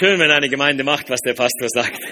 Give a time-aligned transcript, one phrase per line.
[0.00, 2.02] Schön, wenn eine Gemeinde macht, was der Pastor sagt.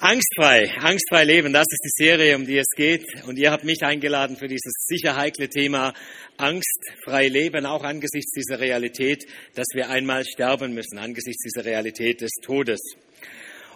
[0.00, 3.04] Angstfrei, angstfrei leben, das ist die Serie, um die es geht.
[3.28, 5.94] Und ihr habt mich eingeladen für dieses sicher heikle Thema
[6.36, 12.32] Angstfrei leben, auch angesichts dieser Realität, dass wir einmal sterben müssen, angesichts dieser Realität des
[12.42, 12.80] Todes.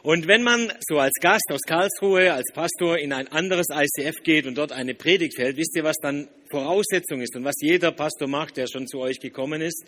[0.03, 4.47] Und wenn man so als Gast aus Karlsruhe, als Pastor in ein anderes ICF geht
[4.47, 8.27] und dort eine Predigt hält, wisst ihr, was dann Voraussetzung ist und was jeder Pastor
[8.27, 9.85] macht, der schon zu euch gekommen ist?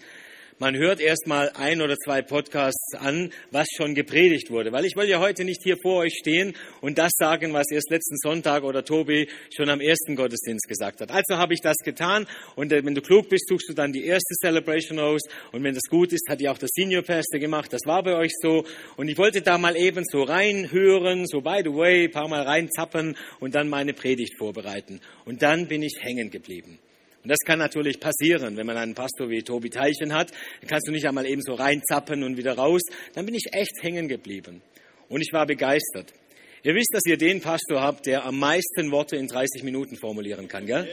[0.58, 4.72] Man hört erstmal ein oder zwei Podcasts an, was schon gepredigt wurde.
[4.72, 7.90] Weil ich will ja heute nicht hier vor euch stehen und das sagen, was erst
[7.90, 11.10] letzten Sonntag oder Tobi schon am ersten Gottesdienst gesagt hat.
[11.10, 14.04] Also habe ich das getan und äh, wenn du klug bist, suchst du dann die
[14.04, 17.72] erste Celebration aus und wenn das gut ist, hat ja auch der Senior Pastor gemacht.
[17.72, 18.64] Das war bei euch so
[18.96, 23.16] und ich wollte da mal eben so reinhören, so by the way, paar Mal reinzappen
[23.38, 25.00] und dann meine Predigt vorbereiten.
[25.24, 26.78] Und dann bin ich hängen geblieben.
[27.22, 30.30] Und das kann natürlich passieren, wenn man einen Pastor wie Tobi Teichen hat.
[30.60, 32.80] Dann kannst du nicht einmal eben so reinzappen und wieder raus.
[33.14, 34.62] Dann bin ich echt hängen geblieben.
[35.08, 36.14] Und ich war begeistert.
[36.62, 40.46] Ihr wisst, dass ihr den Pastor habt, der am meisten Worte in 30 Minuten formulieren
[40.46, 40.88] kann, gell?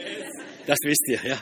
[0.66, 1.38] Das wisst ihr, ja.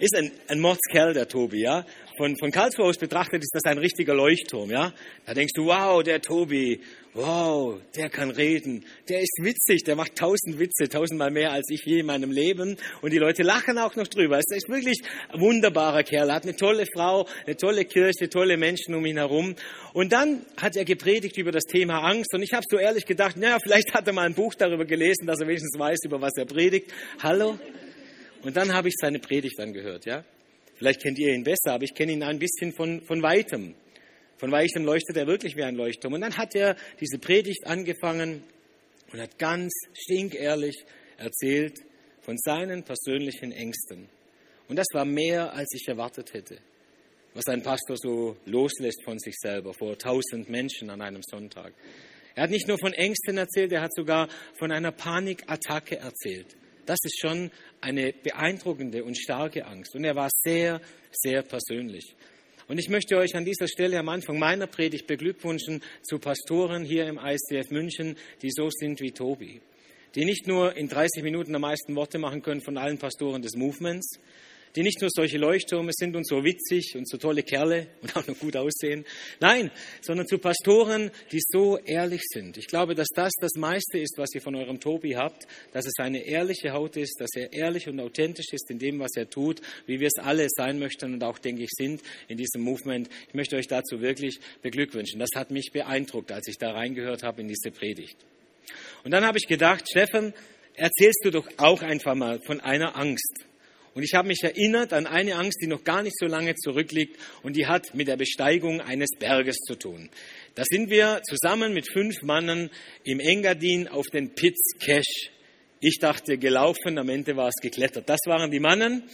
[0.00, 1.86] Ist ein, ein Mordskerl, der Tobi, ja.
[2.16, 4.92] Von, von Karlsruhe aus betrachtet ist das ein richtiger Leuchtturm, ja.
[5.26, 6.80] Da denkst du, wow, der Tobi,
[7.12, 11.82] wow, der kann reden, der ist witzig, der macht tausend Witze, tausendmal mehr als ich
[11.84, 12.78] je in meinem Leben.
[13.02, 14.38] Und die Leute lachen auch noch drüber.
[14.38, 18.56] Es ist wirklich ein wunderbarer Kerl, er hat eine tolle Frau, eine tolle Kirche, tolle
[18.56, 19.54] Menschen um ihn herum.
[19.92, 22.32] Und dann hat er gepredigt über das Thema Angst.
[22.32, 25.26] Und ich habe so ehrlich gedacht, naja, vielleicht hat er mal ein Buch darüber gelesen,
[25.26, 26.90] dass er wenigstens weiß, über was er predigt.
[27.22, 27.58] Hallo?
[28.42, 30.24] Und dann habe ich seine Predigt angehört, ja.
[30.76, 33.74] Vielleicht kennt ihr ihn besser, aber ich kenne ihn ein bisschen von, von weitem.
[34.36, 36.14] Von weitem leuchtet er wirklich wie ein Leuchtturm.
[36.14, 38.42] Und dann hat er diese Predigt angefangen
[39.12, 40.84] und hat ganz stinkehrlich
[41.16, 41.78] erzählt
[42.20, 44.08] von seinen persönlichen Ängsten.
[44.68, 46.58] Und das war mehr, als ich erwartet hätte,
[47.32, 51.72] was ein Pastor so loslässt von sich selber vor tausend Menschen an einem Sonntag.
[52.34, 54.28] Er hat nicht nur von Ängsten erzählt, er hat sogar
[54.58, 56.56] von einer Panikattacke erzählt.
[56.86, 59.94] Das ist schon eine beeindruckende und starke Angst.
[59.94, 60.80] Und er war sehr,
[61.10, 62.14] sehr persönlich.
[62.68, 67.06] Und ich möchte euch an dieser Stelle am Anfang meiner Predigt beglückwünschen zu Pastoren hier
[67.06, 69.60] im ICF München, die so sind wie Tobi.
[70.14, 73.54] Die nicht nur in 30 Minuten am meisten Worte machen können von allen Pastoren des
[73.54, 74.18] Movements,
[74.76, 78.26] die nicht nur solche Leuchttürme sind und so witzig und so tolle Kerle und auch
[78.26, 79.04] noch gut aussehen.
[79.40, 79.70] Nein,
[80.02, 82.58] sondern zu Pastoren, die so ehrlich sind.
[82.58, 85.94] Ich glaube, dass das das meiste ist, was ihr von eurem Tobi habt, dass es
[85.98, 89.62] eine ehrliche Haut ist, dass er ehrlich und authentisch ist in dem, was er tut,
[89.86, 93.08] wie wir es alle sein möchten und auch, denke ich, sind in diesem Movement.
[93.28, 95.18] Ich möchte euch dazu wirklich beglückwünschen.
[95.18, 98.16] Das hat mich beeindruckt, als ich da reingehört habe in diese Predigt.
[99.04, 100.34] Und dann habe ich gedacht, Steffen,
[100.74, 103.46] erzählst du doch auch einfach mal von einer Angst.
[103.96, 107.18] Und ich habe mich erinnert an eine Angst, die noch gar nicht so lange zurückliegt
[107.42, 110.10] und die hat mit der Besteigung eines Berges zu tun.
[110.54, 112.68] Da sind wir zusammen mit fünf Mannen
[113.04, 115.30] im Engadin auf den Piz Cash.
[115.80, 118.06] Ich dachte gelaufen, am Ende war es geklettert.
[118.06, 119.04] Das waren die Mannen.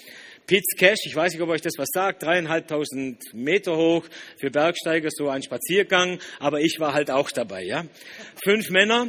[0.49, 4.05] Piz Cash, ich weiß nicht, ob euch das was sagt, dreieinhalbtausend Meter hoch,
[4.41, 7.63] für Bergsteiger so ein Spaziergang, aber ich war halt auch dabei.
[7.63, 7.87] Ja?
[8.43, 9.07] Fünf Männer,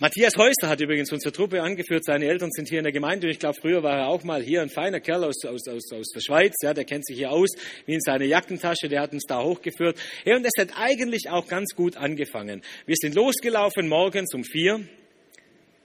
[0.00, 2.04] Matthias Häuser hat übrigens unsere Truppe angeführt.
[2.04, 4.40] Seine Eltern sind hier in der Gemeinde und ich glaube, früher war er auch mal
[4.40, 6.54] hier ein feiner Kerl aus, aus, aus, aus der Schweiz.
[6.62, 7.48] Ja, der kennt sich hier aus,
[7.84, 8.88] wie in seiner Jackentasche.
[8.88, 9.98] Der hat uns da hochgeführt.
[10.24, 12.62] Ja, und es hat eigentlich auch ganz gut angefangen.
[12.86, 14.86] Wir sind losgelaufen morgens um vier.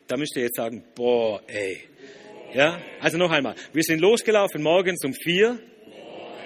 [0.07, 1.79] Da müsst ihr jetzt sagen, boah, ey.
[2.53, 3.55] Ja, also noch einmal.
[3.73, 5.57] Wir sind losgelaufen morgens um vier.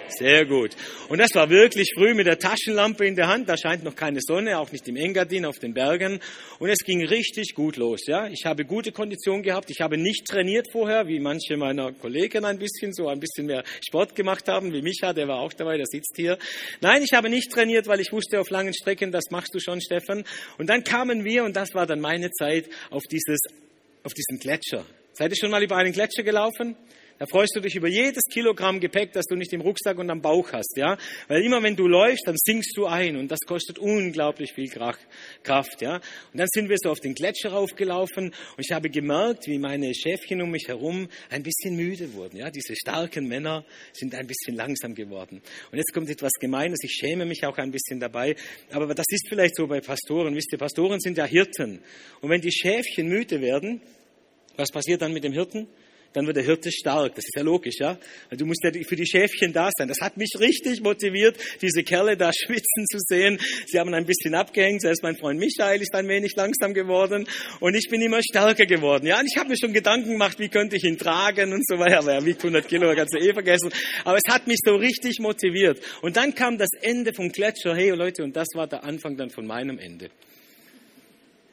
[0.09, 0.71] Sehr gut.
[1.09, 3.49] Und das war wirklich früh mit der Taschenlampe in der Hand.
[3.49, 6.19] Da scheint noch keine Sonne, auch nicht im Engadin auf den Bergen.
[6.59, 8.07] Und es ging richtig gut los.
[8.07, 9.69] Ja, ich habe gute Kondition gehabt.
[9.69, 13.63] Ich habe nicht trainiert vorher, wie manche meiner Kollegen ein bisschen so ein bisschen mehr
[13.85, 16.37] Sport gemacht haben, wie Micha, der war auch dabei, der sitzt hier.
[16.81, 19.81] Nein, ich habe nicht trainiert, weil ich wusste auf langen Strecken, das machst du schon,
[19.81, 20.23] Steffen.
[20.57, 23.39] Und dann kamen wir und das war dann meine Zeit auf dieses,
[24.03, 24.85] auf diesen Gletscher.
[25.13, 26.75] Seid ihr schon mal über einen Gletscher gelaufen?
[27.19, 30.21] Da freust du dich über jedes Kilogramm Gepäck, das du nicht im Rucksack und am
[30.21, 30.97] Bauch hast, ja?
[31.27, 35.81] Weil immer wenn du läufst, dann sinkst du ein und das kostet unglaublich viel Kraft,
[35.81, 35.95] ja?
[35.95, 39.95] Und dann sind wir so auf den Gletscher raufgelaufen und ich habe gemerkt, wie meine
[39.95, 42.51] Schäfchen um mich herum ein bisschen müde wurden, ja?
[42.51, 45.41] Diese starken Männer sind ein bisschen langsam geworden.
[45.71, 48.35] Und jetzt kommt etwas Gemeines, ich schäme mich auch ein bisschen dabei,
[48.71, 50.35] aber das ist vielleicht so bei Pastoren.
[50.35, 51.81] Wisst ihr, Pastoren sind ja Hirten.
[52.21, 53.81] Und wenn die Schäfchen müde werden,
[54.55, 55.67] was passiert dann mit dem Hirten?
[56.17, 57.13] Dann wird der Hirte stark.
[57.13, 57.95] Das ist ja logisch, ja?
[58.31, 59.87] Du musst ja für die Schäfchen da sein.
[59.87, 63.39] Das hat mich richtig motiviert, diese Kerle da schwitzen zu sehen.
[63.67, 64.81] Sie haben ein bisschen abgehängt.
[64.81, 67.27] Selbst mein Freund Michael ist ein wenig langsam geworden.
[67.59, 69.05] Und ich bin immer stärker geworden.
[69.05, 71.77] Ja, und ich habe mir schon Gedanken gemacht, wie könnte ich ihn tragen und so
[71.77, 71.99] weiter.
[71.99, 73.71] Aber er wiegt 100 Kilo, kannst du eh vergessen.
[74.03, 75.79] Aber es hat mich so richtig motiviert.
[76.01, 77.75] Und dann kam das Ende vom Gletscher.
[77.75, 80.09] Hey Leute, und das war der Anfang dann von meinem Ende.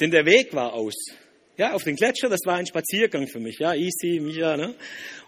[0.01, 0.95] Denn der Weg war aus.
[1.57, 4.75] Ja, auf den Gletscher, das war ein Spaziergang für mich, ja, easy, Micha, ne?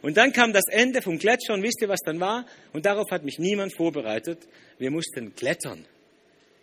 [0.03, 2.47] Und dann kam das Ende vom Gletscher und wisst ihr, was dann war?
[2.73, 4.41] Und darauf hat mich niemand vorbereitet.
[4.79, 5.87] Wir mussten klettern.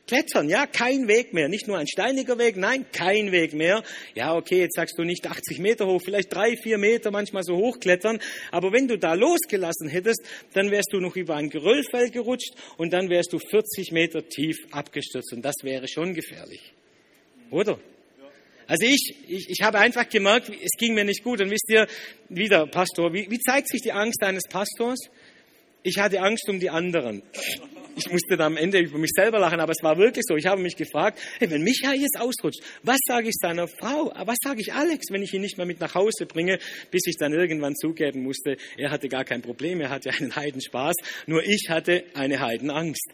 [0.06, 1.48] Klettern, ja, kein Weg mehr.
[1.48, 3.84] Nicht nur ein steiniger Weg, nein, kein Weg mehr.
[4.16, 7.56] Ja, okay, jetzt sagst du nicht 80 Meter hoch, vielleicht drei, vier Meter manchmal so
[7.56, 8.20] hoch klettern.
[8.52, 10.22] Aber wenn du da losgelassen hättest,
[10.54, 14.58] dann wärst du noch über ein Geröllfeld gerutscht und dann wärst du 40 Meter tief
[14.72, 15.32] abgestürzt.
[15.32, 16.74] Und das wäre schon gefährlich.
[17.50, 17.80] Oder?
[18.68, 21.42] Also ich, ich, ich habe einfach gemerkt, es ging mir nicht gut.
[21.42, 21.88] Und wisst ihr,
[22.30, 25.00] wieder, Pastor, wie, wie zeigt sich die Angst eines Pastors?
[25.84, 27.24] Ich hatte Angst um die anderen.
[27.96, 30.36] Ich musste da am Ende über mich selber lachen, aber es war wirklich so.
[30.36, 34.12] Ich habe mich gefragt, hey, wenn Michael jetzt ausrutscht, was sage ich seiner Frau?
[34.26, 36.58] Was sage ich Alex, wenn ich ihn nicht mehr mit nach Hause bringe,
[36.90, 40.96] bis ich dann irgendwann zugeben musste, er hatte gar kein Problem, er hatte einen Heidenspaß,
[41.28, 43.12] nur ich hatte eine Heidenangst.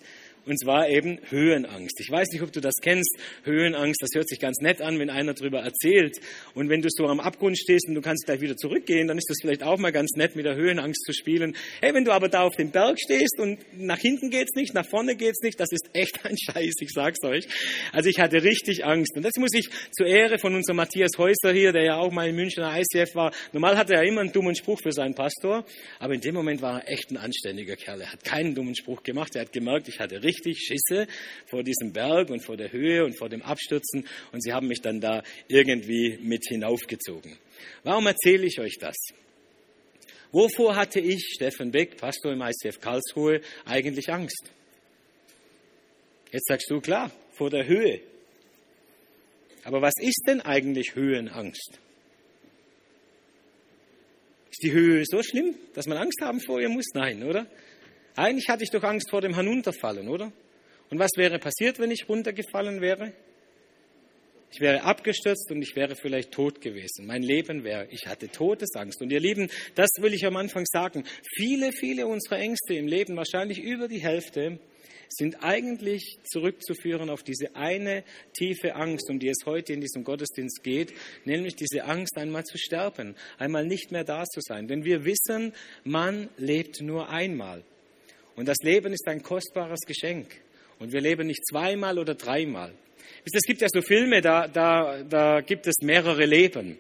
[0.50, 2.00] Und zwar eben Höhenangst.
[2.00, 3.20] Ich weiß nicht, ob du das kennst.
[3.44, 6.18] Höhenangst, das hört sich ganz nett an, wenn einer darüber erzählt.
[6.56, 9.30] Und wenn du so am Abgrund stehst und du kannst gleich wieder zurückgehen, dann ist
[9.30, 11.56] das vielleicht auch mal ganz nett, mit der Höhenangst zu spielen.
[11.82, 14.88] Hey, wenn du aber da auf dem Berg stehst und nach hinten geht's nicht, nach
[14.90, 17.48] vorne geht's nicht, das ist echt ein Scheiß, ich sag's euch.
[17.92, 19.16] Also ich hatte richtig Angst.
[19.16, 22.28] Und das muss ich zur Ehre von unserem Matthias Häuser hier, der ja auch mal
[22.28, 23.32] in Münchner ICF war.
[23.54, 25.64] Normal hatte er immer einen dummen Spruch für seinen Pastor,
[26.00, 28.02] aber in dem Moment war er echt ein anständiger Kerl.
[28.02, 29.36] Er hat keinen dummen Spruch gemacht.
[29.36, 31.08] Er hat gemerkt, ich hatte richtig richtig Schisse
[31.46, 34.82] vor diesem Berg und vor der Höhe und vor dem Abstürzen und sie haben mich
[34.82, 37.38] dann da irgendwie mit hinaufgezogen.
[37.84, 38.96] Warum erzähle ich euch das?
[40.32, 44.52] Wovor hatte ich, Steffen Beck, Pastor im ICF Karlsruhe, eigentlich Angst?
[46.32, 48.02] Jetzt sagst du, klar, vor der Höhe.
[49.64, 51.80] Aber was ist denn eigentlich Höhenangst?
[54.52, 56.86] Ist die Höhe so schlimm, dass man Angst haben vor ihr muss?
[56.94, 57.48] Nein, oder?
[58.20, 60.34] Eigentlich hatte ich doch Angst vor dem Herunterfallen, oder?
[60.90, 63.14] Und was wäre passiert, wenn ich runtergefallen wäre?
[64.52, 67.06] Ich wäre abgestürzt und ich wäre vielleicht tot gewesen.
[67.06, 69.02] Mein Leben wäre, ich hatte Todesangst.
[69.02, 71.06] Und ihr Lieben, das will ich am Anfang sagen.
[71.34, 74.60] Viele, viele unserer Ängste im Leben, wahrscheinlich über die Hälfte,
[75.08, 80.62] sind eigentlich zurückzuführen auf diese eine tiefe Angst, um die es heute in diesem Gottesdienst
[80.62, 80.94] geht,
[81.24, 84.68] nämlich diese Angst, einmal zu sterben, einmal nicht mehr da zu sein.
[84.68, 85.54] Denn wir wissen,
[85.86, 87.64] man lebt nur einmal.
[88.40, 90.28] Und das Leben ist ein kostbares Geschenk.
[90.80, 92.72] Und wir leben nicht zweimal oder dreimal.
[93.26, 96.78] Es gibt ja so Filme, da, da, da gibt es mehrere Leben.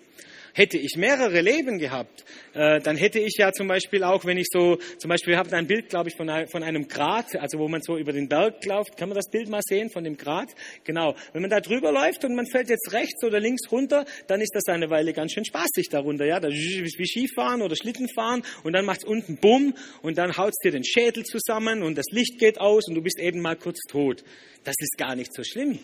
[0.59, 4.47] Hätte ich mehrere Leben gehabt, äh, dann hätte ich ja zum Beispiel auch, wenn ich
[4.51, 7.69] so, zum Beispiel, wir haben ein Bild, glaube ich, von, von einem Grat, also wo
[7.69, 8.97] man so über den Berg läuft.
[8.97, 10.49] Kann man das Bild mal sehen von dem Grat?
[10.83, 11.15] Genau.
[11.31, 14.53] Wenn man da drüber läuft und man fällt jetzt rechts oder links runter, dann ist
[14.53, 16.25] das eine Weile ganz schön spaßig darunter.
[16.25, 20.35] Ja, das ist wie Skifahren oder Schlittenfahren und dann macht es unten Bumm und dann
[20.35, 23.39] haut es dir den Schädel zusammen und das Licht geht aus und du bist eben
[23.39, 24.25] mal kurz tot.
[24.65, 25.79] Das ist gar nicht so schlimm,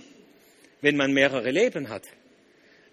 [0.81, 2.03] wenn man mehrere Leben hat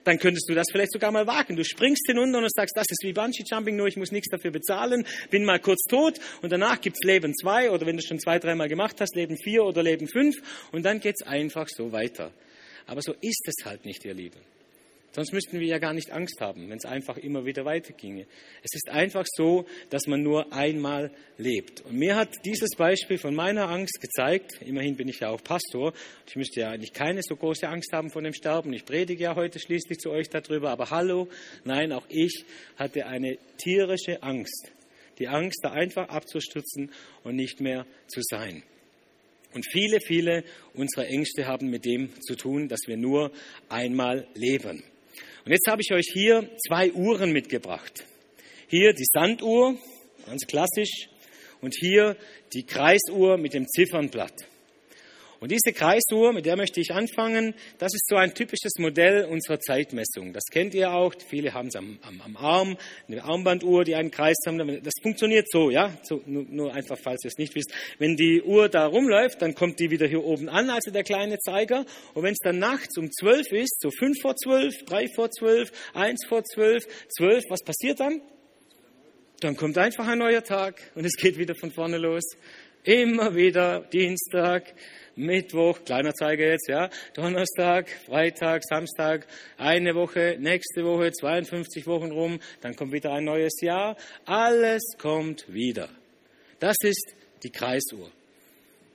[0.04, 1.56] dann könntest du das vielleicht sogar mal wagen.
[1.56, 5.06] Du springst hinunter und sagst, das ist wie Bungee-Jumping, nur ich muss nichts dafür bezahlen,
[5.30, 8.68] bin mal kurz tot und danach gibt's Leben zwei oder wenn du schon zwei, dreimal
[8.68, 10.37] gemacht hast, Leben vier oder Leben fünf
[10.73, 12.32] und dann geht's einfach so weiter.
[12.87, 14.40] Aber so ist es halt nicht, ihr Lieben.
[15.14, 18.26] Sonst müssten wir ja gar nicht Angst haben, wenn es einfach immer wieder weiterginge.
[18.62, 21.83] Es ist einfach so, dass man nur einmal lebt.
[21.83, 25.92] Und mir hat dieses Beispiel von meiner Angst gezeigt, immerhin bin ich ja auch Pastor,
[26.26, 28.73] ich müsste ja eigentlich keine so große Angst haben vor dem Sterben.
[28.73, 31.28] Ich predige ja heute schließlich zu euch darüber, aber hallo,
[31.64, 34.73] nein, auch ich hatte eine tierische Angst.
[35.19, 36.90] Die Angst, da einfach abzustürzen
[37.23, 38.62] und nicht mehr zu sein.
[39.52, 43.31] Und viele, viele unserer Ängste haben mit dem zu tun, dass wir nur
[43.69, 44.83] einmal leben.
[45.44, 48.04] Und jetzt habe ich euch hier zwei Uhren mitgebracht.
[48.68, 49.76] Hier die Sanduhr,
[50.26, 51.08] ganz klassisch,
[51.61, 52.16] und hier
[52.52, 54.46] die Kreisuhr mit dem Ziffernblatt.
[55.42, 59.58] Und diese Kreisuhr, mit der möchte ich anfangen, das ist so ein typisches Modell unserer
[59.58, 60.32] Zeitmessung.
[60.32, 61.12] Das kennt ihr auch.
[61.28, 62.76] Viele haben es am, am, am Arm,
[63.08, 64.80] eine Armbanduhr, die einen Kreis haben.
[64.84, 65.99] Das funktioniert so, ja.
[66.04, 67.72] So, nur, nur, einfach, falls ihr es nicht wisst.
[67.99, 71.40] Wenn die Uhr da rumläuft, dann kommt die wieder hier oben an, also der kleine
[71.40, 71.87] Zeiger.
[72.14, 75.72] Und wenn es dann nachts um zwölf ist, so fünf vor zwölf, drei vor zwölf,
[75.92, 78.20] eins vor zwölf, zwölf, was passiert dann?
[79.40, 82.22] Dann kommt einfach ein neuer Tag und es geht wieder von vorne los.
[82.84, 84.75] Immer wieder Dienstag,
[85.16, 89.26] Mittwoch, kleiner Zeiger jetzt, ja, Donnerstag, Freitag, Samstag,
[89.59, 93.97] eine Woche, nächste Woche, 52 Wochen rum, dann kommt wieder ein neues Jahr.
[94.25, 95.88] Alles kommt wieder.
[96.59, 98.11] Das ist die Kreisuhr.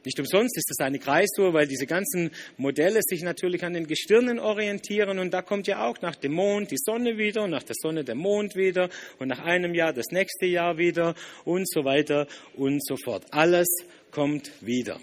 [0.07, 4.39] Nicht umsonst ist es eine Kreisuhr, weil diese ganzen Modelle sich natürlich an den Gestirnen
[4.39, 7.75] orientieren und da kommt ja auch nach dem Mond die Sonne wieder und nach der
[7.77, 12.25] Sonne der Mond wieder und nach einem Jahr das nächste Jahr wieder und so weiter
[12.55, 13.25] und so fort.
[13.31, 13.67] Alles
[14.09, 14.97] kommt wieder.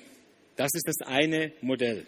[0.56, 2.06] Das ist das eine Modell.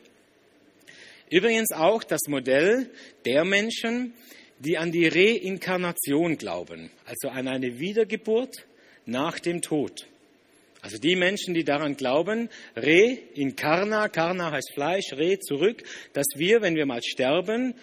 [1.30, 2.88] Übrigens auch das Modell
[3.24, 4.14] der Menschen,
[4.60, 8.66] die an die Reinkarnation glauben, also an eine Wiedergeburt
[9.04, 10.06] nach dem Tod.
[10.82, 16.62] Also die Menschen, die daran glauben, re incarna, karna heißt Fleisch, re zurück, dass wir,
[16.62, 17.74] wenn wir mal sterben,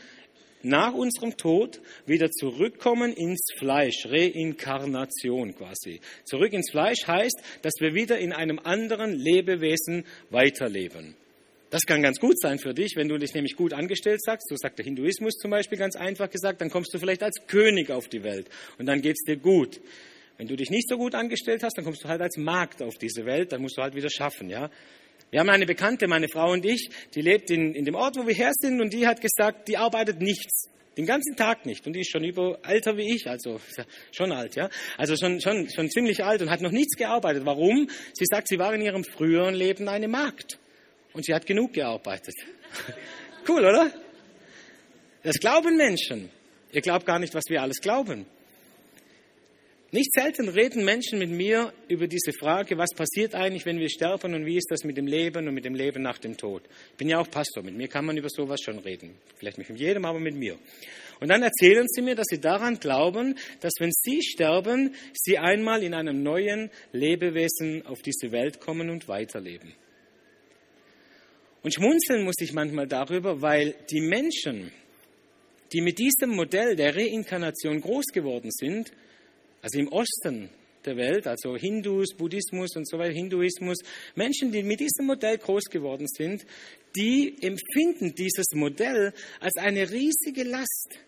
[0.63, 5.99] nach unserem Tod wieder zurückkommen ins Fleisch, Reinkarnation quasi.
[6.23, 11.15] Zurück ins Fleisch heißt, dass wir wieder in einem anderen Lebewesen weiterleben.
[11.69, 14.47] Das kann ganz gut sein für dich, wenn du dich nämlich gut angestellt sagst.
[14.47, 17.89] So sagt der Hinduismus zum Beispiel ganz einfach gesagt, dann kommst du vielleicht als König
[17.89, 19.81] auf die Welt und dann geht es dir gut.
[20.37, 22.97] Wenn du dich nicht so gut angestellt hast, dann kommst du halt als Magd auf
[22.99, 24.69] diese Welt, dann musst du halt wieder schaffen, ja.
[25.33, 28.27] Wir haben eine Bekannte, meine Frau und ich, die lebt in, in dem Ort, wo
[28.27, 30.69] wir her sind, und die hat gesagt, die arbeitet nichts.
[30.95, 31.87] Den ganzen Tag nicht.
[31.87, 33.59] Und die ist schon über älter wie ich, also
[34.11, 34.69] schon alt, ja.
[34.95, 37.47] Also schon, schon, schon ziemlich alt und hat noch nichts gearbeitet.
[37.47, 37.89] Warum?
[38.13, 40.59] Sie sagt, sie war in ihrem früheren Leben eine Magd.
[41.13, 42.35] Und sie hat genug gearbeitet.
[43.49, 43.91] cool, oder?
[45.23, 46.29] Das glauben Menschen.
[46.71, 48.27] Ihr glaubt gar nicht, was wir alles glauben.
[49.93, 54.33] Nicht selten reden Menschen mit mir über diese Frage, was passiert eigentlich, wenn wir sterben
[54.33, 56.63] und wie ist das mit dem Leben und mit dem Leben nach dem Tod.
[56.93, 59.13] Ich bin ja auch Pastor, mit mir kann man über sowas schon reden.
[59.35, 60.57] Vielleicht nicht mit jedem, aber mit mir.
[61.19, 65.83] Und dann erzählen sie mir, dass sie daran glauben, dass wenn sie sterben, sie einmal
[65.83, 69.75] in einem neuen Lebewesen auf diese Welt kommen und weiterleben.
[71.61, 74.71] Und schmunzeln muss ich manchmal darüber, weil die Menschen,
[75.71, 78.91] die mit diesem Modell der Reinkarnation groß geworden sind,
[79.63, 80.49] also im Osten
[80.85, 83.77] der Welt, also Hindus, Buddhismus und so weiter, Hinduismus,
[84.15, 86.45] Menschen, die mit diesem Modell groß geworden sind,
[86.97, 90.99] die empfinden dieses Modell als eine riesige Last.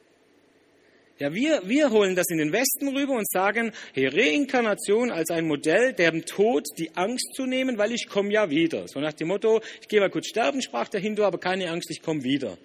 [1.19, 5.47] Ja, wir, wir holen das in den Westen rüber und sagen, hey, Reinkarnation als ein
[5.47, 8.87] Modell, dem Tod die Angst zu nehmen, weil ich komme ja wieder.
[8.87, 11.89] So nach dem Motto, ich gehe mal kurz sterben, sprach der Hindu, aber keine Angst,
[11.89, 12.57] ich komme wieder.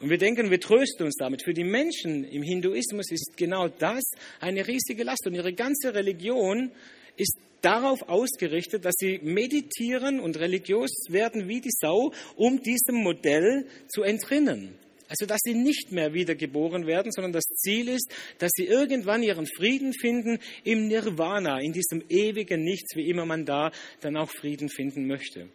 [0.00, 1.44] Und wir denken, wir trösten uns damit.
[1.44, 4.02] Für die Menschen im Hinduismus ist genau das
[4.40, 5.26] eine riesige Last.
[5.26, 6.70] Und ihre ganze Religion
[7.16, 13.66] ist darauf ausgerichtet, dass sie meditieren und religiös werden wie die Sau, um diesem Modell
[13.88, 14.74] zu entrinnen.
[15.10, 19.46] Also, dass sie nicht mehr wiedergeboren werden, sondern das Ziel ist, dass sie irgendwann ihren
[19.46, 24.70] Frieden finden im Nirvana, in diesem ewigen Nichts, wie immer man da dann auch Frieden
[24.70, 25.48] finden möchte.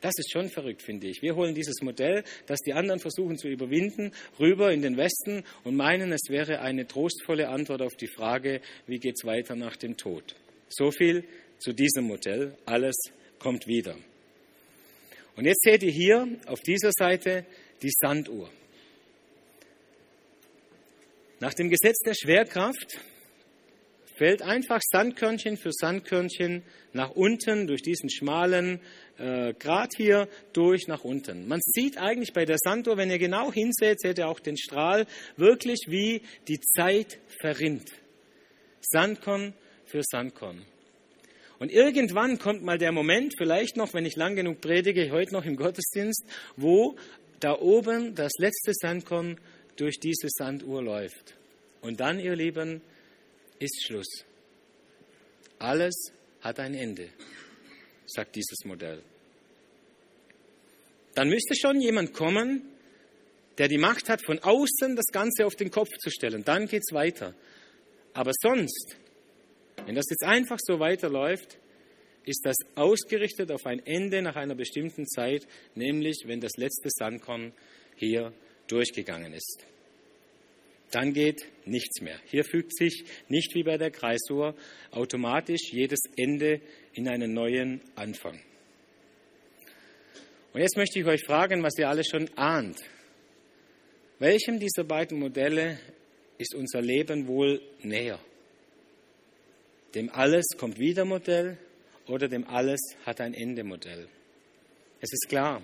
[0.00, 1.22] Das ist schon verrückt, finde ich.
[1.22, 5.76] Wir holen dieses Modell, das die anderen versuchen zu überwinden, rüber in den Westen und
[5.76, 9.96] meinen, es wäre eine trostvolle Antwort auf die Frage, wie geht es weiter nach dem
[9.96, 10.36] Tod.
[10.68, 11.24] So viel
[11.58, 12.56] zu diesem Modell.
[12.64, 12.96] Alles
[13.38, 13.96] kommt wieder.
[15.36, 17.44] Und jetzt seht ihr hier auf dieser Seite
[17.82, 18.50] die Sanduhr.
[21.40, 22.98] Nach dem Gesetz der Schwerkraft
[24.18, 28.80] fällt einfach Sandkörnchen für Sandkörnchen nach unten durch diesen schmalen
[29.16, 31.46] äh, Grat hier durch nach unten.
[31.46, 35.06] Man sieht eigentlich bei der Sanduhr, wenn ihr genau hinseht, seht ihr auch den Strahl,
[35.36, 37.88] wirklich wie die Zeit verrinnt.
[38.80, 39.54] Sandkorn
[39.86, 40.62] für Sandkorn.
[41.60, 45.44] Und irgendwann kommt mal der Moment, vielleicht noch, wenn ich lang genug predige, heute noch
[45.44, 46.24] im Gottesdienst,
[46.56, 46.96] wo
[47.40, 49.38] da oben das letzte Sandkorn
[49.76, 51.34] durch diese Sanduhr läuft.
[51.80, 52.80] Und dann, ihr Lieben,
[53.58, 54.24] ist Schluss.
[55.58, 57.10] Alles hat ein Ende
[58.08, 59.02] sagt dieses Modell.
[61.14, 62.62] Dann müsste schon jemand kommen,
[63.58, 66.44] der die Macht hat, von außen das Ganze auf den Kopf zu stellen.
[66.44, 67.34] Dann geht es weiter.
[68.14, 68.96] Aber sonst,
[69.84, 71.58] wenn das jetzt einfach so weiterläuft,
[72.24, 77.52] ist das ausgerichtet auf ein Ende nach einer bestimmten Zeit, nämlich wenn das letzte Sandkorn
[77.96, 78.32] hier
[78.68, 79.64] durchgegangen ist.
[80.90, 82.18] Dann geht nichts mehr.
[82.26, 84.54] Hier fügt sich nicht wie bei der Kreisuhr
[84.90, 86.60] automatisch jedes Ende
[86.94, 88.40] in einen neuen Anfang.
[90.52, 92.78] Und jetzt möchte ich euch fragen, was ihr alle schon ahnt.
[94.18, 95.78] Welchem dieser beiden Modelle
[96.38, 98.18] ist unser Leben wohl näher?
[99.94, 101.58] Dem Alles kommt wieder Modell
[102.06, 104.08] oder dem Alles hat ein Ende Modell?
[105.00, 105.62] Es ist klar,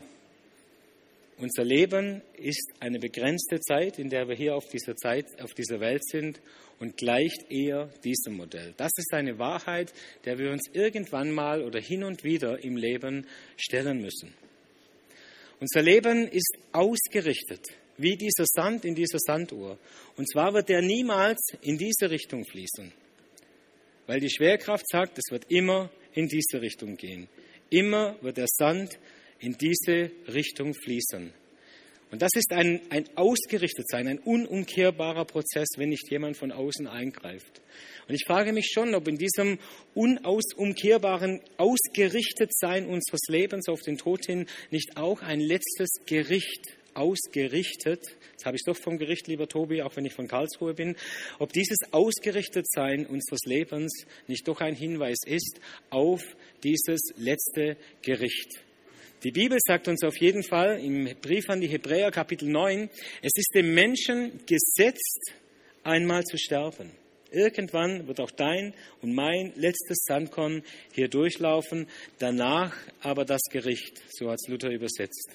[1.38, 5.80] unser Leben ist eine begrenzte Zeit, in der wir hier auf dieser, Zeit, auf dieser
[5.80, 6.40] Welt sind
[6.78, 8.74] und gleicht eher diesem Modell.
[8.76, 9.92] Das ist eine Wahrheit,
[10.24, 13.26] der wir uns irgendwann mal oder hin und wieder im Leben
[13.56, 14.32] stellen müssen.
[15.60, 19.78] Unser Leben ist ausgerichtet wie dieser Sand in dieser Sanduhr.
[20.16, 22.92] Und zwar wird der niemals in diese Richtung fließen,
[24.06, 27.28] weil die Schwerkraft sagt, es wird immer in diese Richtung gehen.
[27.70, 28.98] Immer wird der Sand
[29.44, 31.32] in diese Richtung fließen.
[32.10, 37.60] Und das ist ein, ein Ausgerichtetsein, ein unumkehrbarer Prozess, wenn nicht jemand von außen eingreift.
[38.06, 39.58] Und ich frage mich schon, ob in diesem
[39.94, 48.46] unausumkehrbaren Ausgerichtetsein unseres Lebens auf den Tod hin nicht auch ein letztes Gericht ausgerichtet, jetzt
[48.46, 50.94] habe ich doch vom Gericht, lieber Tobi, auch wenn ich von Karlsruhe bin,
[51.40, 55.58] ob dieses Ausgerichtetsein unseres Lebens nicht doch ein Hinweis ist
[55.90, 56.22] auf
[56.62, 58.63] dieses letzte Gericht.
[59.24, 62.90] Die Bibel sagt uns auf jeden Fall im Brief an die Hebräer Kapitel 9,
[63.22, 65.32] es ist dem Menschen gesetzt,
[65.82, 66.90] einmal zu sterben.
[67.30, 70.62] Irgendwann wird auch dein und mein letztes Sandkorn
[70.92, 71.88] hier durchlaufen,
[72.18, 75.30] danach aber das Gericht, so hat es Luther übersetzt.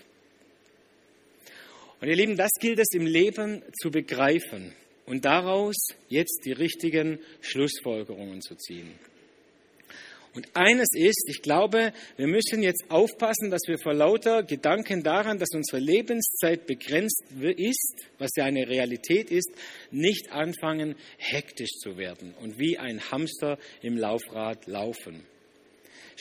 [2.00, 4.72] Und ihr Lieben, das gilt es im Leben zu begreifen
[5.08, 5.76] und daraus
[6.10, 8.94] jetzt die richtigen Schlussfolgerungen zu ziehen.
[10.36, 15.40] Und eines ist, ich glaube, wir müssen jetzt aufpassen, dass wir vor lauter Gedanken daran,
[15.40, 19.52] dass unsere Lebenszeit begrenzt ist, was ja eine Realität ist,
[19.92, 25.26] nicht anfangen, hektisch zu werden und wie ein Hamster im Laufrad laufen.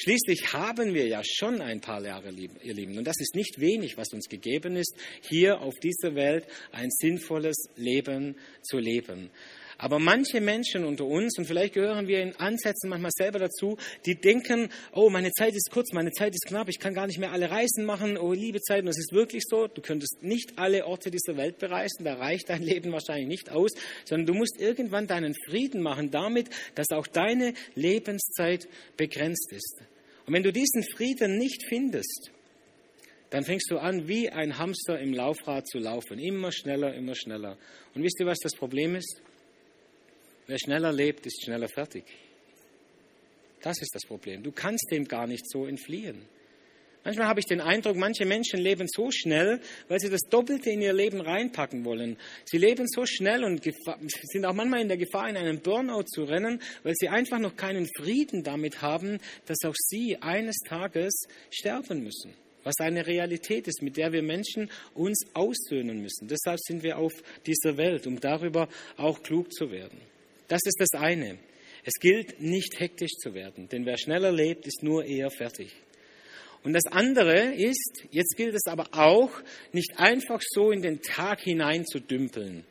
[0.01, 2.99] Schließlich haben wir ja schon ein paar Jahre, ihr Lieben.
[2.99, 4.95] Und das ist nicht wenig, was uns gegeben ist,
[5.29, 9.31] hier auf dieser Welt ein sinnvolles Leben zu leben.
[9.81, 14.17] Aber manche Menschen unter uns, und vielleicht gehören wir in Ansätzen manchmal selber dazu, die
[14.17, 17.31] denken, oh, meine Zeit ist kurz, meine Zeit ist knapp, ich kann gar nicht mehr
[17.31, 20.85] alle Reisen machen, oh, liebe Zeit, und das ist wirklich so, du könntest nicht alle
[20.85, 23.71] Orte dieser Welt bereisen, da reicht dein Leben wahrscheinlich nicht aus,
[24.05, 29.81] sondern du musst irgendwann deinen Frieden machen damit, dass auch deine Lebenszeit begrenzt ist.
[30.27, 32.33] Und wenn du diesen Frieden nicht findest,
[33.31, 36.19] dann fängst du an, wie ein Hamster im Laufrad zu laufen.
[36.19, 37.59] Immer schneller, immer schneller.
[37.95, 39.23] Und wisst ihr, was das Problem ist?
[40.49, 42.05] Wer schneller lebt, ist schneller fertig.
[43.61, 44.43] Das ist das Problem.
[44.43, 46.23] Du kannst dem gar nicht so entfliehen.
[47.05, 50.81] Manchmal habe ich den Eindruck, manche Menschen leben so schnell, weil sie das Doppelte in
[50.81, 52.17] ihr Leben reinpacken wollen.
[52.47, 56.25] Sie leben so schnell und sind auch manchmal in der Gefahr, in einen Burnout zu
[56.25, 62.03] rennen, weil sie einfach noch keinen Frieden damit haben, dass auch sie eines Tages sterben
[62.03, 62.33] müssen.
[62.65, 66.27] Was eine Realität ist, mit der wir Menschen uns aussöhnen müssen.
[66.27, 67.13] Deshalb sind wir auf
[67.47, 70.01] dieser Welt, um darüber auch klug zu werden.
[70.49, 71.39] Das ist das eine.
[71.85, 75.73] Es gilt nicht hektisch zu werden, denn wer schneller lebt, ist nur eher fertig.
[76.65, 79.31] Und das andere ist, jetzt gilt es aber auch,
[79.73, 82.65] nicht einfach so in den Tag hinein zu dümpeln.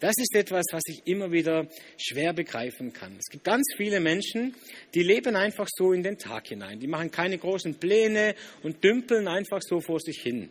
[0.00, 1.68] Das ist etwas, was ich immer wieder
[1.98, 3.16] schwer begreifen kann.
[3.18, 4.54] Es gibt ganz viele Menschen,
[4.94, 6.80] die leben einfach so in den Tag hinein.
[6.80, 10.50] Die machen keine großen Pläne und dümpeln einfach so vor sich hin.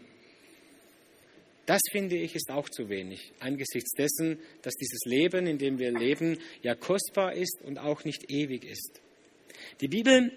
[1.66, 5.92] Das finde ich ist auch zu wenig, angesichts dessen, dass dieses Leben, in dem wir
[5.92, 9.00] leben, ja kostbar ist und auch nicht ewig ist.
[9.80, 10.32] Die Bibel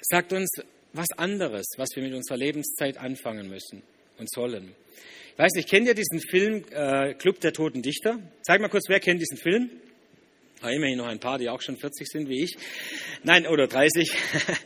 [0.00, 0.48] sagt uns
[0.92, 3.82] was anderes, was wir mit unserer Lebenszeit anfangen müssen
[4.18, 4.74] und sollen.
[5.32, 8.20] Ich weiß nicht, kennt ihr diesen Film äh, Club der Toten Dichter?
[8.46, 9.70] Zeig mal kurz, wer kennt diesen Film?
[10.64, 12.56] Ah, immerhin noch ein paar, die auch schon 40 sind wie ich.
[13.22, 14.10] Nein, oder 30.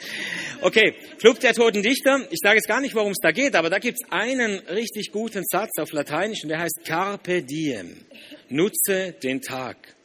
[0.61, 2.21] okay, Club der Toten Dichter.
[2.31, 5.11] Ich sage jetzt gar nicht, worum es da geht, aber da gibt es einen richtig
[5.11, 8.07] guten Satz auf Lateinisch und der heißt Carpe diem.
[8.49, 9.98] Nutze den Tag.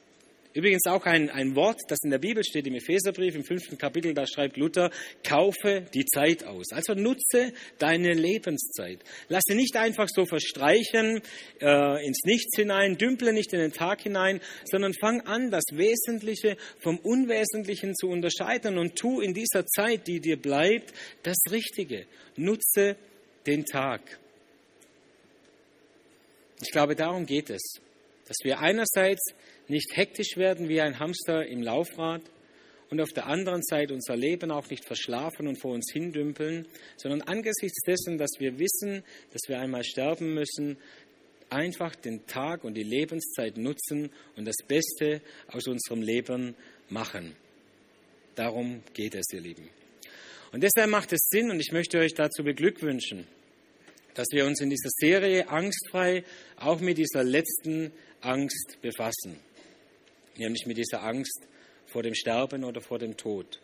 [0.53, 4.13] Übrigens auch ein, ein Wort, das in der Bibel steht, im Epheserbrief, im fünften Kapitel,
[4.13, 4.91] da schreibt Luther,
[5.23, 6.71] kaufe die Zeit aus.
[6.71, 8.99] Also nutze deine Lebenszeit.
[9.29, 11.21] Lasse nicht einfach so verstreichen,
[11.59, 16.57] äh, ins Nichts hinein, dümple nicht in den Tag hinein, sondern fang an, das Wesentliche
[16.79, 22.05] vom Unwesentlichen zu unterscheiden und tu in dieser Zeit, die dir bleibt, das Richtige.
[22.35, 22.95] Nutze
[23.47, 24.19] den Tag.
[26.61, 27.81] Ich glaube, darum geht es,
[28.27, 29.33] dass wir einerseits
[29.67, 32.21] nicht hektisch werden wie ein Hamster im Laufrad
[32.89, 37.21] und auf der anderen Seite unser Leben auch nicht verschlafen und vor uns hindümpeln, sondern
[37.23, 40.77] angesichts dessen, dass wir wissen, dass wir einmal sterben müssen,
[41.49, 46.55] einfach den Tag und die Lebenszeit nutzen und das Beste aus unserem Leben
[46.89, 47.35] machen.
[48.35, 49.69] Darum geht es, ihr Lieben.
[50.51, 53.25] Und deshalb macht es Sinn, und ich möchte euch dazu beglückwünschen,
[54.13, 56.23] dass wir uns in dieser Serie angstfrei
[56.57, 57.91] auch mit dieser letzten
[58.23, 59.39] Angst befassen,
[60.37, 61.47] nämlich mit dieser Angst
[61.85, 63.59] vor dem Sterben oder vor dem Tod.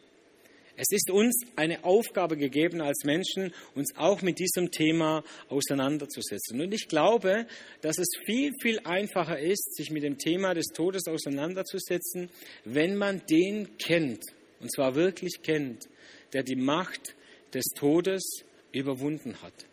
[0.81, 6.61] Es ist uns eine Aufgabe gegeben als Menschen, uns auch mit diesem Thema auseinanderzusetzen.
[6.61, 7.47] Und ich glaube,
[7.81, 12.29] dass es viel, viel einfacher ist, sich mit dem Thema des Todes auseinanderzusetzen,
[12.63, 14.23] wenn man den kennt,
[14.61, 15.89] und zwar wirklich kennt,
[16.31, 17.13] der die Macht
[17.53, 19.65] des Todes überwunden hat,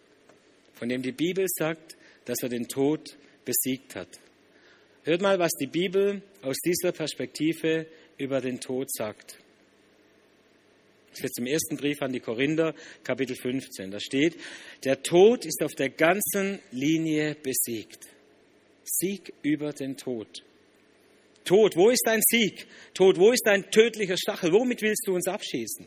[0.73, 4.09] von dem die Bibel sagt, dass er den Tod besiegt hat.
[5.07, 7.87] Hört mal, was die Bibel aus dieser Perspektive
[8.19, 9.39] über den Tod sagt.
[11.11, 13.93] Das ist jetzt im ersten Brief an die Korinther, Kapitel 15.
[13.93, 14.35] Da steht,
[14.83, 18.09] der Tod ist auf der ganzen Linie besiegt.
[18.83, 20.43] Sieg über den Tod.
[21.45, 22.67] Tod, wo ist dein Sieg?
[22.93, 24.51] Tod, wo ist dein tödlicher Stachel?
[24.51, 25.87] Womit willst du uns abschießen?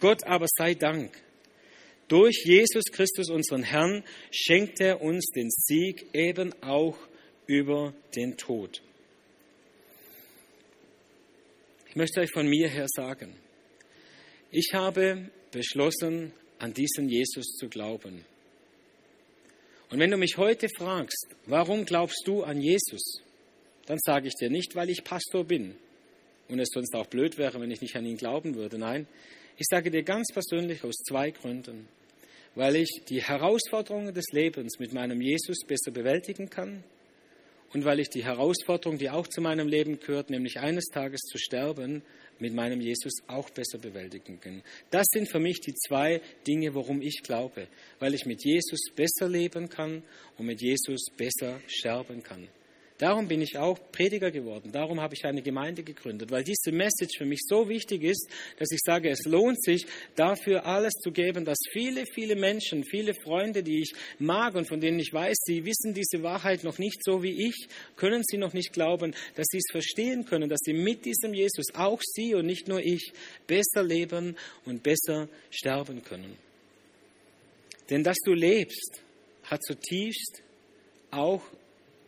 [0.00, 1.16] Gott aber sei Dank.
[2.08, 6.98] Durch Jesus Christus, unseren Herrn, schenkt er uns den Sieg eben auch
[7.50, 8.80] über den Tod.
[11.88, 13.34] Ich möchte euch von mir her sagen,
[14.52, 18.24] ich habe beschlossen, an diesen Jesus zu glauben.
[19.90, 23.20] Und wenn du mich heute fragst, warum glaubst du an Jesus,
[23.86, 25.74] dann sage ich dir nicht, weil ich Pastor bin
[26.46, 28.78] und es sonst auch blöd wäre, wenn ich nicht an ihn glauben würde.
[28.78, 29.08] Nein,
[29.56, 31.88] ich sage dir ganz persönlich aus zwei Gründen.
[32.54, 36.84] Weil ich die Herausforderungen des Lebens mit meinem Jesus besser bewältigen kann
[37.72, 41.38] und weil ich die Herausforderung, die auch zu meinem Leben gehört, nämlich eines Tages zu
[41.38, 42.02] sterben,
[42.38, 44.62] mit meinem Jesus auch besser bewältigen kann.
[44.90, 49.28] Das sind für mich die zwei Dinge, warum ich glaube, weil ich mit Jesus besser
[49.28, 50.02] leben kann
[50.38, 52.48] und mit Jesus besser sterben kann.
[53.00, 54.72] Darum bin ich auch Prediger geworden.
[54.72, 58.70] Darum habe ich eine Gemeinde gegründet, weil diese Message für mich so wichtig ist, dass
[58.72, 59.86] ich sage, es lohnt sich,
[60.16, 64.82] dafür alles zu geben, dass viele, viele Menschen, viele Freunde, die ich mag und von
[64.82, 68.52] denen ich weiß, sie wissen diese Wahrheit noch nicht so wie ich, können sie noch
[68.52, 72.44] nicht glauben, dass sie es verstehen können, dass sie mit diesem Jesus, auch sie und
[72.44, 73.12] nicht nur ich,
[73.46, 74.36] besser leben
[74.66, 76.36] und besser sterben können.
[77.88, 79.00] Denn dass du lebst,
[79.44, 80.42] hat zutiefst
[81.10, 81.42] auch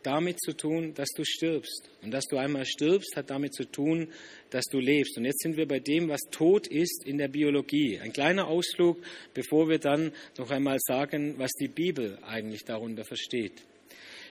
[0.05, 1.89] damit zu tun, dass du stirbst.
[2.01, 4.09] Und dass du einmal stirbst, hat damit zu tun,
[4.49, 5.17] dass du lebst.
[5.17, 7.99] Und jetzt sind wir bei dem, was Tod ist in der Biologie.
[7.99, 9.01] Ein kleiner Ausflug,
[9.33, 13.63] bevor wir dann noch einmal sagen, was die Bibel eigentlich darunter versteht.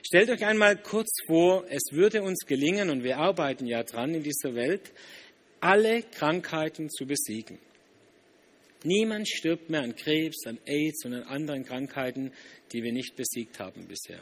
[0.05, 4.23] Stellt euch einmal kurz vor, es würde uns gelingen, und wir arbeiten ja dran in
[4.23, 4.91] dieser Welt,
[5.61, 7.57] alle Krankheiten zu besiegen.
[8.83, 12.33] Niemand stirbt mehr an Krebs, an AIDS und an anderen Krankheiten,
[12.73, 14.19] die wir nicht besiegt haben bisher.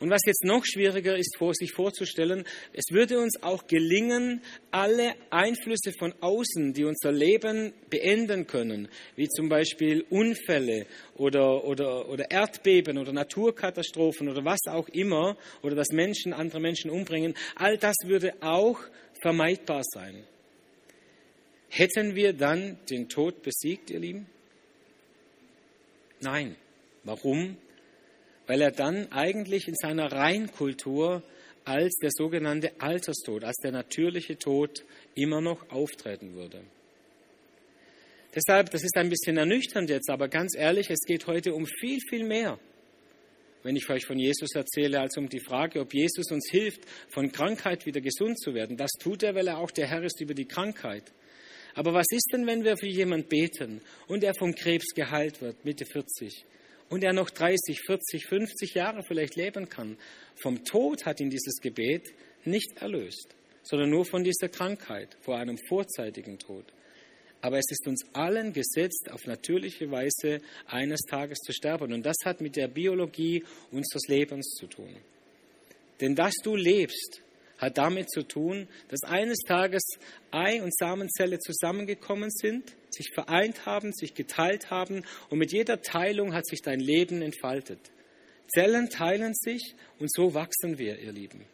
[0.00, 5.92] Und was jetzt noch schwieriger ist, sich vorzustellen, es würde uns auch gelingen, alle Einflüsse
[5.92, 10.86] von außen, die unser Leben beenden können, wie zum Beispiel Unfälle
[11.16, 16.90] oder, oder, oder Erdbeben oder Naturkatastrophen oder was auch immer, oder dass Menschen andere Menschen
[16.90, 18.80] umbringen, all das würde auch
[19.20, 20.24] vermeidbar sein.
[21.68, 24.26] Hätten wir dann den Tod besiegt, ihr Lieben?
[26.20, 26.56] Nein.
[27.04, 27.56] Warum?
[28.50, 31.22] Weil er dann eigentlich in seiner Reinkultur
[31.64, 34.84] als der sogenannte Alterstod, als der natürliche Tod
[35.14, 36.60] immer noch auftreten würde.
[38.34, 42.00] Deshalb, das ist ein bisschen ernüchternd jetzt, aber ganz ehrlich, es geht heute um viel,
[42.08, 42.58] viel mehr,
[43.62, 47.30] wenn ich euch von Jesus erzähle, als um die Frage, ob Jesus uns hilft, von
[47.30, 48.76] Krankheit wieder gesund zu werden.
[48.76, 51.04] Das tut er, weil er auch der Herr ist über die Krankheit.
[51.74, 55.64] Aber was ist denn, wenn wir für jemanden beten und er vom Krebs geheilt wird,
[55.64, 56.46] Mitte 40?
[56.90, 59.96] Und er noch 30, 40, 50 Jahre vielleicht leben kann.
[60.42, 62.12] Vom Tod hat ihn dieses Gebet
[62.44, 66.64] nicht erlöst, sondern nur von dieser Krankheit, vor einem vorzeitigen Tod.
[67.42, 71.92] Aber es ist uns allen gesetzt, auf natürliche Weise eines Tages zu sterben.
[71.92, 74.94] Und das hat mit der Biologie unseres Lebens zu tun.
[76.00, 77.22] Denn dass du lebst,
[77.60, 79.82] hat damit zu tun, dass eines Tages
[80.30, 86.34] Ei und Samenzelle zusammengekommen sind, sich vereint haben, sich geteilt haben und mit jeder Teilung
[86.34, 87.78] hat sich dein Leben entfaltet.
[88.52, 91.44] Zellen teilen sich und so wachsen wir, ihr Lieben.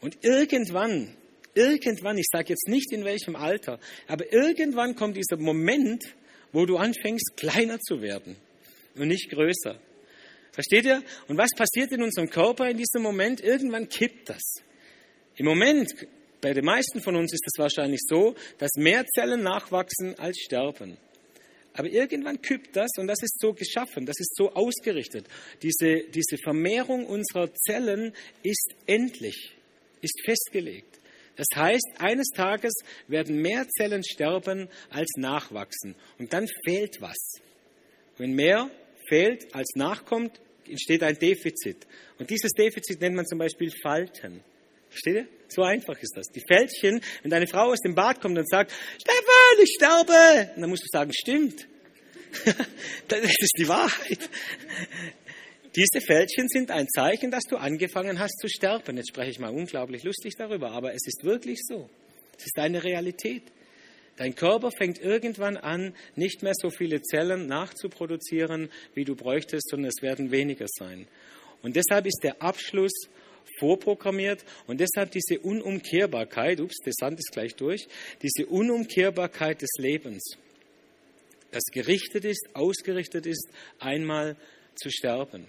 [0.00, 1.14] Und irgendwann,
[1.54, 6.04] irgendwann, ich sage jetzt nicht in welchem Alter, aber irgendwann kommt dieser Moment,
[6.52, 8.36] wo du anfängst, kleiner zu werden
[8.96, 9.78] und nicht größer.
[10.52, 11.02] Versteht ihr?
[11.28, 13.42] Und was passiert in unserem Körper in diesem Moment?
[13.42, 14.62] Irgendwann kippt das.
[15.36, 15.92] Im Moment,
[16.40, 20.96] bei den meisten von uns ist es wahrscheinlich so, dass mehr Zellen nachwachsen als sterben.
[21.74, 25.26] Aber irgendwann kippt das und das ist so geschaffen, das ist so ausgerichtet.
[25.62, 29.52] Diese, diese Vermehrung unserer Zellen ist endlich,
[30.00, 31.00] ist festgelegt.
[31.36, 32.72] Das heißt, eines Tages
[33.08, 37.42] werden mehr Zellen sterben als nachwachsen und dann fehlt was.
[38.16, 38.70] Wenn mehr
[39.06, 41.86] fehlt, als nachkommt, entsteht ein Defizit.
[42.18, 44.42] Und dieses Defizit nennt man zum Beispiel Falten.
[44.88, 45.28] Versteht ihr?
[45.48, 46.26] So einfach ist das.
[46.28, 50.62] Die Fältchen, wenn deine Frau aus dem Bad kommt und sagt, Stefan, ich sterbe, und
[50.62, 51.66] dann musst du sagen, stimmt.
[53.08, 54.28] das ist die Wahrheit.
[55.76, 58.96] Diese Fältchen sind ein Zeichen, dass du angefangen hast zu sterben.
[58.96, 61.88] Jetzt spreche ich mal unglaublich lustig darüber, aber es ist wirklich so.
[62.38, 63.42] Es ist eine Realität.
[64.16, 69.90] Dein Körper fängt irgendwann an, nicht mehr so viele Zellen nachzuproduzieren, wie du bräuchtest, sondern
[69.94, 71.06] es werden weniger sein.
[71.62, 73.08] Und deshalb ist der Abschluss
[73.58, 77.88] vorprogrammiert und deshalb diese Unumkehrbarkeit, ups, der Sand ist gleich durch,
[78.22, 80.36] diese Unumkehrbarkeit des Lebens,
[81.50, 84.36] das gerichtet ist, ausgerichtet ist, einmal
[84.74, 85.46] zu sterben.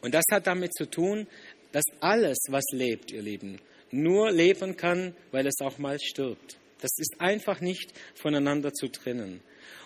[0.00, 1.26] Und das hat damit zu tun,
[1.72, 3.60] dass alles, was lebt, ihr Lieben,
[3.90, 6.58] nur leben kann, weil es auch mal stirbt.
[6.80, 9.40] Das ist einfach nicht voneinander zu trennen.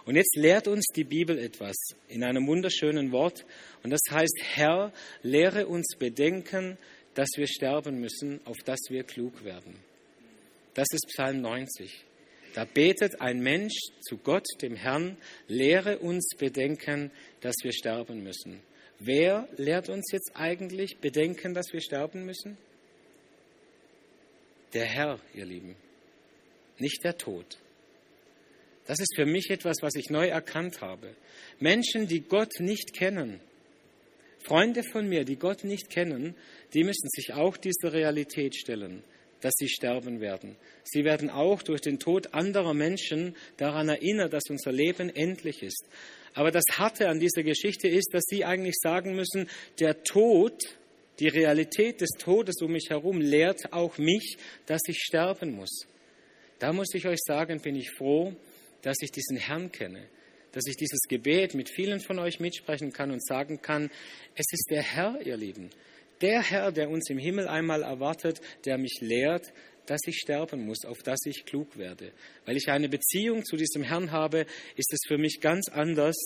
[0.07, 1.77] Und jetzt lehrt uns die Bibel etwas
[2.09, 3.45] in einem wunderschönen Wort.
[3.83, 6.79] Und das heißt, Herr, lehre uns bedenken,
[7.17, 9.75] dass wir sterben müssen, auf dass wir klug werden.
[10.75, 12.05] Das ist Psalm 90.
[12.55, 15.17] Da betet ein Mensch zu Gott, dem Herrn,
[15.49, 18.61] lehre uns bedenken, dass wir sterben müssen.
[19.01, 22.57] Wer lehrt uns jetzt eigentlich bedenken, dass wir sterben müssen?
[24.73, 25.77] Der Herr, ihr Lieben
[26.79, 27.59] nicht der Tod.
[28.87, 31.15] Das ist für mich etwas, was ich neu erkannt habe.
[31.59, 33.41] Menschen, die Gott nicht kennen,
[34.47, 36.37] Freunde von mir, die Gott nicht kennen,
[36.73, 39.03] die müssen sich auch dieser Realität stellen,
[39.41, 40.57] dass sie sterben werden.
[40.85, 45.85] Sie werden auch durch den Tod anderer Menschen daran erinnert, dass unser Leben endlich ist.
[46.33, 49.49] Aber das Harte an dieser Geschichte ist, dass sie eigentlich sagen müssen,
[49.81, 50.63] der Tod,
[51.19, 55.87] die Realität des Todes um mich herum lehrt auch mich, dass ich sterben muss.
[56.61, 58.33] Da muss ich euch sagen, bin ich froh,
[58.83, 60.07] dass ich diesen Herrn kenne,
[60.57, 63.91] dass ich dieses Gebet mit vielen von euch mitsprechen kann und sagen kann,
[64.35, 65.69] es ist der Herr, ihr Lieben,
[66.23, 69.53] der Herr, der uns im Himmel einmal erwartet, der mich lehrt,
[69.85, 72.11] dass ich sterben muss, auf dass ich klug werde.
[72.47, 76.17] Weil ich eine Beziehung zu diesem Herrn habe, ist es für mich ganz anders,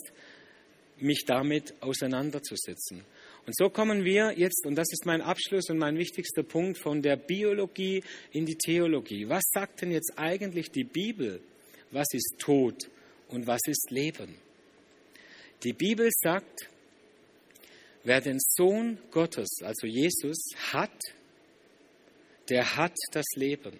[1.00, 3.04] mich damit auseinanderzusetzen.
[3.46, 7.02] Und so kommen wir jetzt, und das ist mein Abschluss und mein wichtigster Punkt, von
[7.02, 9.28] der Biologie in die Theologie.
[9.28, 11.40] Was sagt denn jetzt eigentlich die Bibel?
[11.90, 12.88] Was ist Tod
[13.30, 14.34] und was ist Leben?
[15.62, 16.68] Die Bibel sagt,
[18.02, 20.98] wer den Sohn Gottes, also Jesus, hat,
[22.48, 23.78] der hat das Leben.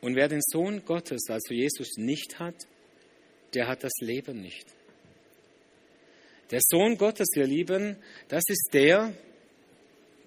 [0.00, 2.66] Und wer den Sohn Gottes, also Jesus, nicht hat,
[3.54, 4.66] der hat das Leben nicht.
[6.50, 7.96] Der Sohn Gottes, ihr Lieben,
[8.28, 9.14] das ist der,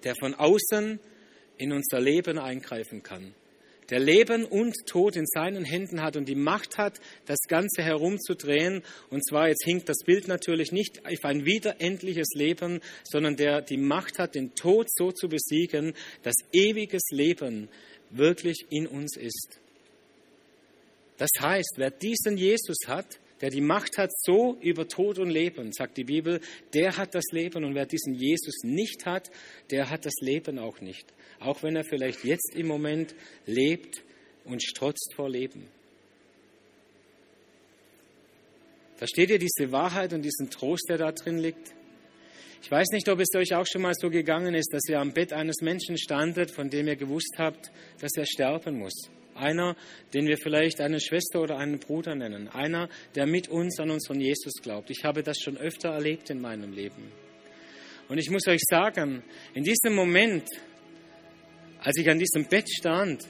[0.02, 0.98] der von außen
[1.58, 3.34] in unser Leben eingreifen kann.
[3.90, 8.82] Der Leben und Tod in seinen Händen hat und die Macht hat, das Ganze herumzudrehen.
[9.08, 13.78] Und zwar, jetzt hinkt das Bild natürlich nicht auf ein wiederendliches Leben, sondern der die
[13.78, 17.68] Macht hat, den Tod so zu besiegen, dass ewiges Leben
[18.10, 19.58] wirklich in uns ist.
[21.16, 25.72] Das heißt, wer diesen Jesus hat, der die Macht hat, so über Tod und Leben,
[25.72, 26.40] sagt die Bibel,
[26.74, 27.64] der hat das Leben.
[27.64, 29.30] Und wer diesen Jesus nicht hat,
[29.70, 31.12] der hat das Leben auch nicht.
[31.40, 33.14] Auch wenn er vielleicht jetzt im Moment
[33.46, 34.02] lebt
[34.44, 35.68] und strotzt vor Leben.
[38.96, 41.74] Versteht ihr diese Wahrheit und diesen Trost, der da drin liegt?
[42.60, 45.12] Ich weiß nicht, ob es euch auch schon mal so gegangen ist, dass ihr am
[45.12, 47.70] Bett eines Menschen standet, von dem ihr gewusst habt,
[48.00, 49.08] dass er sterben muss.
[49.38, 49.76] Einer,
[50.14, 52.48] den wir vielleicht eine Schwester oder einen Bruder nennen.
[52.48, 54.90] Einer, der mit uns an unseren Jesus glaubt.
[54.90, 57.12] Ich habe das schon öfter erlebt in meinem Leben.
[58.08, 59.22] Und ich muss euch sagen,
[59.54, 60.44] in diesem Moment,
[61.80, 63.24] als ich an diesem Bett stand,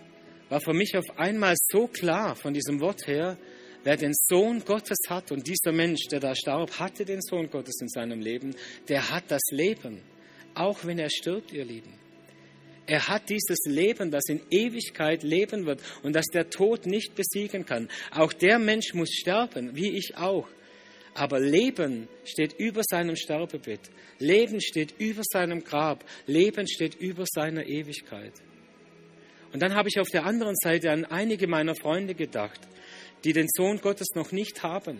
[0.49, 3.37] war für mich auf einmal so klar von diesem Wort her,
[3.85, 7.81] wer den Sohn Gottes hat, und dieser Mensch, der da starb, hatte den Sohn Gottes
[7.81, 8.55] in seinem Leben,
[8.89, 10.01] der hat das Leben,
[10.55, 11.93] auch wenn er stirbt, ihr Lieben.
[12.89, 17.67] Er hat dieses Leben, das in Ewigkeit leben wird und das der Tod nicht besiegen
[17.67, 17.91] kann.
[18.11, 20.49] Auch der Mensch muss sterben, wie ich auch.
[21.13, 23.91] Aber Leben steht über seinem Sterbebett.
[24.19, 26.03] Leben steht über seinem Grab.
[26.27, 28.33] Leben steht über seiner Ewigkeit.
[29.53, 32.61] Und dann habe ich auf der anderen Seite an einige meiner Freunde gedacht,
[33.23, 34.99] die den Sohn Gottes noch nicht haben,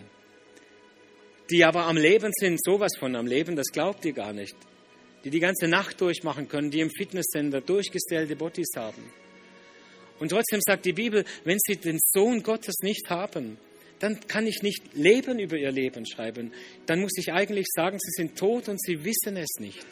[1.49, 4.55] die aber am Leben sind, sowas von am Leben, das glaubt ihr gar nicht
[5.23, 9.03] die die ganze Nacht durchmachen können, die im Fitnesscenter durchgestellte Bodies haben.
[10.19, 13.57] Und trotzdem sagt die Bibel, wenn sie den Sohn Gottes nicht haben,
[13.99, 16.53] dann kann ich nicht Leben über ihr Leben schreiben.
[16.85, 19.85] Dann muss ich eigentlich sagen, sie sind tot und sie wissen es nicht.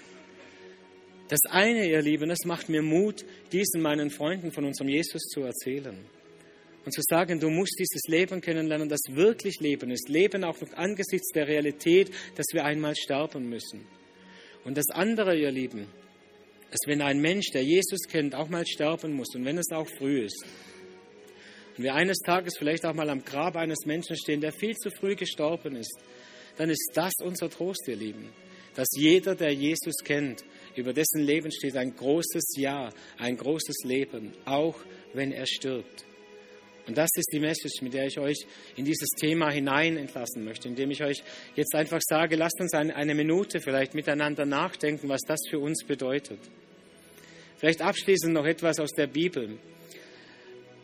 [1.30, 5.42] Das eine, ihr Lieben, das macht mir Mut, diesen meinen Freunden von unserem Jesus zu
[5.42, 5.98] erzählen.
[6.86, 10.08] und zu sagen, du musst dieses Leben kennenlernen, das wirklich Leben ist.
[10.08, 13.86] Leben auch noch angesichts der Realität, dass wir einmal sterben müssen.
[14.68, 15.88] Und das andere, ihr Lieben,
[16.72, 19.88] ist, wenn ein Mensch, der Jesus kennt, auch mal sterben muss und wenn es auch
[19.98, 20.46] früh ist.
[21.78, 24.92] Und wir eines Tages vielleicht auch mal am Grab eines Menschen stehen, der viel zu
[24.92, 25.98] früh gestorben ist,
[26.58, 28.28] dann ist das unser Trost, ihr Lieben.
[28.76, 30.44] Dass jeder, der Jesus kennt,
[30.76, 34.76] über dessen Leben steht ein großes Ja, ein großes Leben, auch
[35.14, 36.07] wenn er stirbt.
[36.88, 38.48] Und das ist die Message, mit der ich euch
[38.78, 41.22] in dieses Thema hinein entlassen möchte, indem ich euch
[41.56, 46.40] jetzt einfach sage, lasst uns eine Minute vielleicht miteinander nachdenken, was das für uns bedeutet.
[47.58, 49.58] Vielleicht abschließend noch etwas aus der Bibel,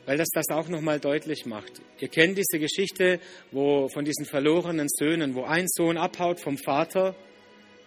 [0.06, 1.82] weil das das auch nochmal deutlich macht.
[2.00, 7.16] Ihr kennt diese Geschichte wo, von diesen verlorenen Söhnen, wo ein Sohn abhaut vom Vater,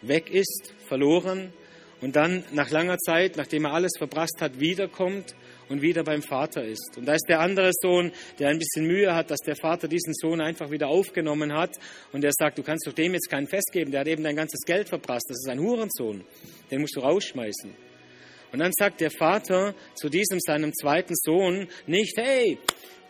[0.01, 1.53] weg ist, verloren,
[2.01, 5.35] und dann nach langer Zeit, nachdem er alles verprasst hat, wiederkommt
[5.69, 6.97] und wieder beim Vater ist.
[6.97, 10.15] Und da ist der andere Sohn, der ein bisschen Mühe hat, dass der Vater diesen
[10.15, 11.77] Sohn einfach wieder aufgenommen hat
[12.13, 14.37] und er sagt, du kannst doch dem jetzt kein Fest geben, der hat eben dein
[14.37, 16.25] ganzes Geld verprasst, das ist ein Hurensohn,
[16.71, 17.75] den musst du rausschmeißen.
[18.53, 22.59] Und dann sagt der Vater zu diesem seinem zweiten Sohn nicht, hey,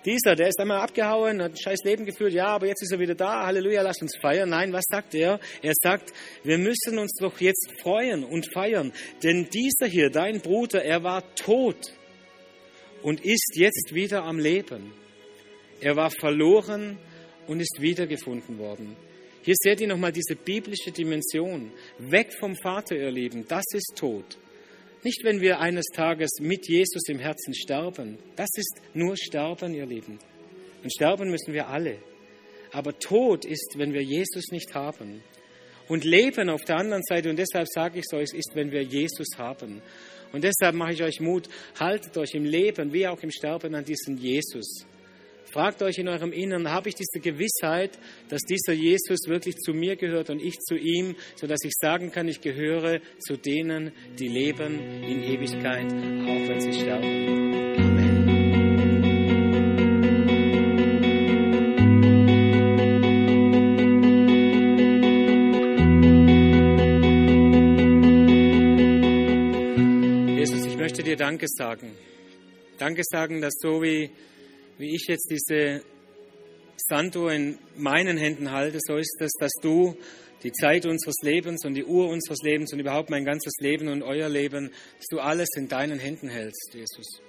[0.07, 3.01] dieser, der ist einmal abgehauen, hat ein scheiß Leben geführt, ja, aber jetzt ist er
[3.01, 4.49] wieder da, Halleluja, lasst uns feiern.
[4.49, 5.41] Nein, was sagt er?
[5.63, 6.13] Er sagt,
[6.45, 8.93] wir müssen uns doch jetzt freuen und feiern,
[9.23, 11.93] denn dieser hier, dein Bruder, er war tot
[13.03, 14.93] und ist jetzt wieder am Leben.
[15.81, 16.99] Er war verloren
[17.47, 18.97] und ist wiedergefunden worden.
[19.43, 21.71] Hier seht ihr nochmal diese biblische Dimension.
[21.99, 24.25] Weg vom Vater, ihr Lieben, das ist Tod.
[25.07, 28.19] Nicht, wenn wir eines Tages mit Jesus im Herzen sterben.
[28.35, 30.19] Das ist nur Sterben, ihr Lieben.
[30.83, 31.99] Und sterben müssen wir alle.
[32.73, 35.23] Aber Tod ist, wenn wir Jesus nicht haben.
[35.87, 38.83] Und Leben auf der anderen Seite, und deshalb sage ich es euch, ist, wenn wir
[38.83, 39.81] Jesus haben.
[40.33, 43.85] Und deshalb mache ich euch Mut, haltet euch im Leben wie auch im Sterben an
[43.85, 44.87] diesen Jesus.
[45.57, 49.97] Fragt euch in eurem Inneren, habe ich diese Gewissheit, dass dieser Jesus wirklich zu mir
[49.97, 54.79] gehört und ich zu ihm, sodass ich sagen kann, ich gehöre zu denen, die leben
[55.03, 57.47] in Ewigkeit, auch wenn sie sterben.
[71.03, 71.93] dir Danke sagen.
[72.79, 74.11] Danke sagen, dass so wie,
[74.79, 75.83] wie ich jetzt diese
[76.77, 79.97] Sanduhr in meinen Händen halte, so ist es, dass du
[80.43, 84.03] die Zeit unseres Lebens und die Uhr unseres Lebens und überhaupt mein ganzes Leben und
[84.03, 87.21] euer Leben, dass du alles in deinen Händen hältst, Jesus.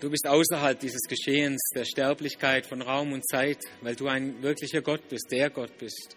[0.00, 4.80] Du bist außerhalb dieses Geschehens der Sterblichkeit von Raum und Zeit, weil du ein wirklicher
[4.80, 6.16] Gott bist, der Gott bist.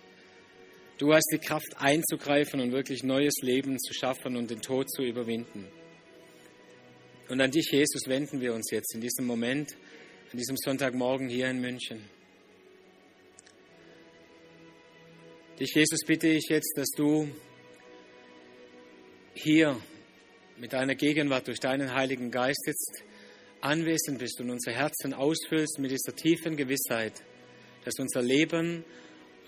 [1.00, 5.02] Du hast die Kraft einzugreifen und wirklich neues Leben zu schaffen und den Tod zu
[5.02, 5.66] überwinden.
[7.32, 9.78] Und an dich, Jesus, wenden wir uns jetzt in diesem Moment,
[10.34, 12.02] an diesem Sonntagmorgen hier in München.
[15.58, 17.30] Dich, Jesus, bitte ich jetzt, dass du
[19.34, 19.80] hier
[20.58, 23.02] mit deiner Gegenwart durch deinen Heiligen Geist jetzt
[23.62, 27.14] anwesend bist und unser Herzen ausfüllst mit dieser tiefen Gewissheit,
[27.86, 28.84] dass unser Leben